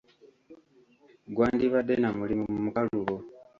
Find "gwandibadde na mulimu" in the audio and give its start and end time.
1.35-2.45